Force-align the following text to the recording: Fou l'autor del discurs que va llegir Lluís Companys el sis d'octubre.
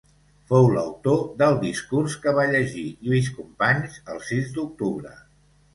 Fou 0.51 0.69
l'autor 0.75 1.21
del 1.41 1.59
discurs 1.65 2.15
que 2.25 2.33
va 2.41 2.47
llegir 2.55 2.89
Lluís 3.05 3.33
Companys 3.39 4.03
el 4.15 4.27
sis 4.33 4.53
d'octubre. 4.59 5.19